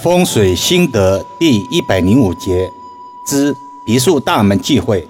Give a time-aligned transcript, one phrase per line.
[0.00, 2.70] 风水心得第一百零五节
[3.26, 3.52] 之
[3.84, 5.04] 别墅大门忌讳。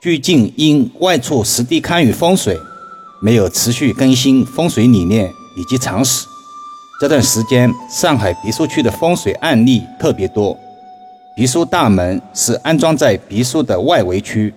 [0.00, 2.56] 最近因外出实地看与风水，
[3.20, 6.24] 没有持续更新风水理念以及常识。
[7.00, 10.56] 这段时间，上海别墅区的风水案例特别多。
[11.34, 14.54] 别墅大门是安装在别墅的外围区，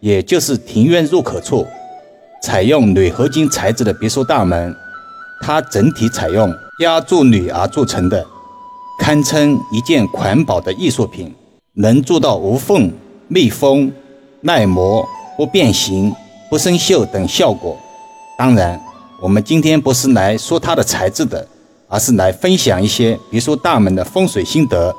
[0.00, 1.66] 也就是庭院入口处，
[2.42, 4.74] 采用铝合金材质的别墅大门，
[5.42, 8.26] 它整体采用压铸铝而铸成的。
[9.00, 11.34] 堪称一件环保的艺术品，
[11.72, 12.92] 能做到无缝、
[13.28, 13.90] 密封、
[14.42, 16.14] 耐磨、不变形、
[16.50, 17.74] 不生锈等效果。
[18.38, 18.78] 当然，
[19.22, 21.48] 我们今天不是来说它的材质的，
[21.88, 24.94] 而是来分享一些别墅大门的风水心得。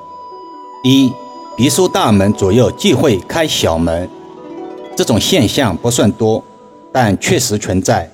[0.84, 1.14] 一、
[1.56, 4.10] 别墅大门左右忌讳开小门，
[4.96, 6.44] 这种现象不算多，
[6.92, 8.10] 但确实存在。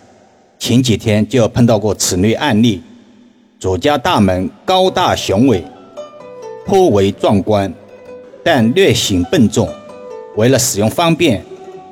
[0.59, 2.83] 前几天就碰到过此类案例，
[3.57, 5.63] 左家大门高大雄伟。
[6.67, 7.73] 颇为壮观，
[8.43, 9.69] 但略显笨重。
[10.35, 11.41] 为了使用方便，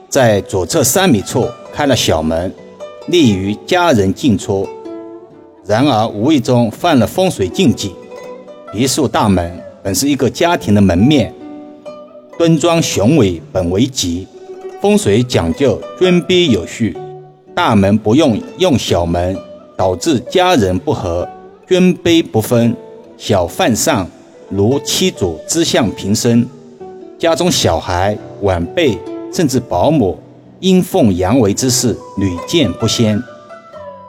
[0.09, 2.53] 在左侧三米处开了小门，
[3.07, 4.67] 利于家人进出。
[5.65, 7.95] 然而无意中犯了风水禁忌。
[8.73, 11.33] 别墅大门本是一个家庭的门面，
[12.37, 14.27] 端庄雄伟本为吉。
[14.81, 16.95] 风水讲究尊卑有序，
[17.55, 19.37] 大门不用用小门，
[19.77, 21.27] 导致家人不和，
[21.65, 22.75] 尊卑不分，
[23.17, 24.05] 小犯上。
[24.49, 26.47] 如妻主之相平生，
[27.17, 28.97] 家中小孩、晚辈
[29.33, 30.17] 甚至保姆
[30.59, 33.21] 阴奉阳违之事屡见不鲜。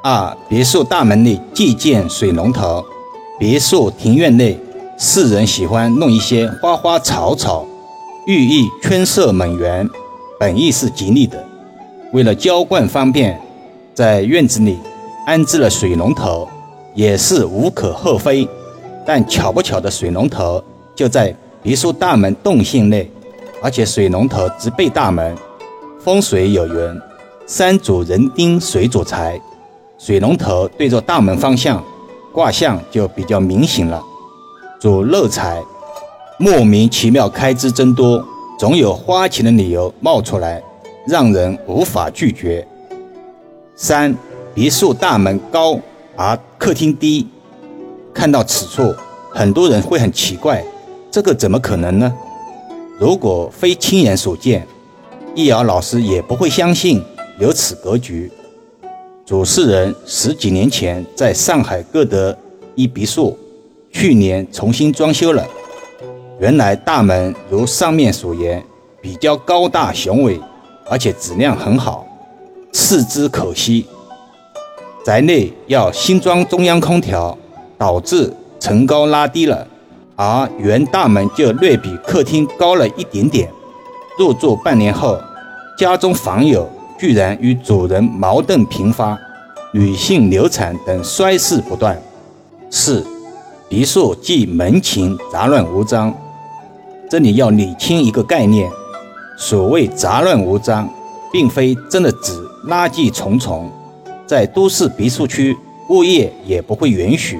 [0.03, 2.85] 二、别墅大门内忌建水龙头。
[3.39, 4.59] 别墅庭院内，
[4.99, 7.67] 世人喜欢弄一些花花草草，
[8.27, 9.89] 寓意春色满园，
[10.39, 11.43] 本意是吉利的。
[12.13, 13.39] 为了浇灌方便，
[13.95, 14.79] 在院子里
[15.27, 16.49] 安置了水龙头，
[16.95, 18.49] 也是无可厚非。
[19.07, 20.63] 但巧不巧的水龙头
[20.95, 23.09] 就在别墅大门洞线内，
[23.63, 25.37] 而且水龙头直背大门。
[26.01, 27.01] 风水有云
[27.47, 29.41] ：“山主人丁，水主财。”
[29.99, 31.83] 水龙头对着大门方向，
[32.33, 34.03] 卦象就比较明显了，
[34.81, 35.63] 主漏财。
[36.39, 38.23] 莫名其妙开支增多，
[38.59, 40.63] 总有花钱的理由冒出来，
[41.07, 42.67] 让人无法拒绝。
[43.75, 44.15] 三、
[44.55, 45.79] 别墅大门高
[46.15, 47.27] 而客厅低。
[48.17, 48.95] 看到此处，
[49.31, 50.65] 很多人会很奇怪，
[51.11, 52.11] 这个怎么可能呢？
[52.99, 54.67] 如果非亲眼所见，
[55.35, 57.03] 易遥老师也不会相信
[57.39, 58.33] 有此格局。
[59.27, 62.37] 主事人十几年前在上海各得
[62.75, 63.39] 一别墅，
[63.93, 65.47] 去年重新装修了。
[66.41, 68.65] 原来大门如上面所言，
[69.03, 70.41] 比较高大雄伟，
[70.89, 72.07] 而且质量很好，
[72.73, 73.87] 次之可惜。
[75.05, 77.37] 宅内要新装中央空调。
[77.79, 79.67] 导致层高拉低了，
[80.15, 83.51] 而原大门就略比客厅高了一点点。
[84.19, 85.19] 入住半年后，
[85.79, 89.19] 家中房友居然与主人矛盾频发，
[89.73, 92.01] 女性流产等衰事不断。
[92.71, 93.07] 四，
[93.69, 96.15] 别墅即门前杂乱无章。
[97.11, 98.71] 这里要理清一个概念：
[99.37, 100.89] 所谓杂乱无章，
[101.31, 102.33] 并非真的指
[102.67, 103.71] 垃圾重重，
[104.27, 105.57] 在都市别墅区，
[105.91, 107.39] 物业也不会允许。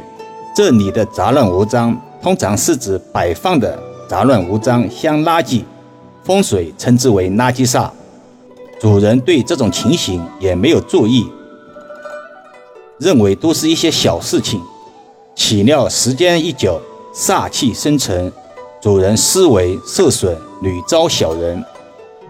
[0.57, 3.79] 这里的杂乱无章，通常是指摆放的
[4.09, 5.63] 杂乱无章，像垃圾，
[6.25, 7.91] 风水称之为垃圾煞。
[8.81, 11.27] 主人对这种情形也没有注意，
[12.99, 14.59] 认为都是一些小事情，
[15.35, 16.81] 岂料时间一久，
[17.15, 18.33] 煞气生成，
[18.81, 21.63] 主人思维受损，屡遭小人。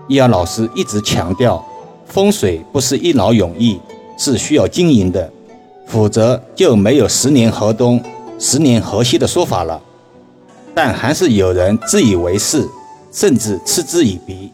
[0.08, 1.64] 易阳老师一直强调，
[2.06, 3.78] 风水不是一劳永逸，
[4.18, 5.30] 是需要经营的，
[5.86, 8.02] 否则就没有十年河东。
[8.38, 9.80] 十年河西的说法了，
[10.74, 12.68] 但还是有人自以为是，
[13.10, 14.50] 甚至嗤之以鼻。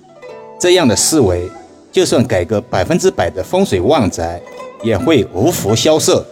[0.59, 1.51] 这样的思维，
[1.91, 4.41] 就算改革百分之百的风水旺宅，
[4.85, 6.25] 也会无福消受。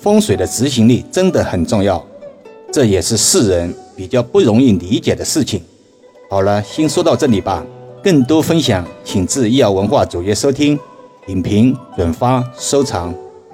[0.00, 2.04] 风水的执行力真的很重要，
[2.72, 5.62] 这也是世人比较不容易理解的事情。
[6.28, 7.64] 好了，先说到这里吧。
[8.02, 10.76] 更多分享，请至易瑶文化主页收听、
[11.24, 13.14] 点评、转发、收藏。